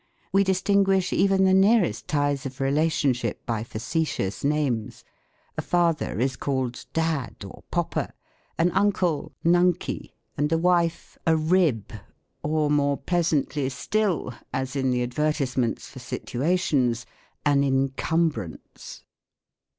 We 0.31 0.43
distinguish 0.43 1.13
even 1.13 1.43
the 1.43 1.53
nearest 1.53 2.07
ties 2.07 2.47
of 2.47 2.59
relationship 2.59 3.45
by 3.45 3.63
facetious 3.63 4.43
names. 4.43 5.03
A 5.59 5.61
father 5.61 6.19
is 6.19 6.35
called 6.37 6.87
"dad," 6.91 7.35
or 7.45 7.63
"poppa;" 7.69 8.11
an 8.57 8.71
uncle, 8.71 9.31
"nunkey;" 9.45 10.13
and 10.39 10.51
a 10.51 10.57
wife, 10.57 11.19
a" 11.27 11.37
rib," 11.51 11.93
or 12.41 12.71
more 12.71 12.97
pleasantly 12.97 13.69
still, 13.69 14.33
as 14.51 14.75
in 14.75 14.89
the 14.89 15.03
advertisements 15.03 15.87
for 15.87 15.99
situations," 15.99 17.05
an 17.45 17.63
en 17.63 17.89
cumbrance." 17.89 19.03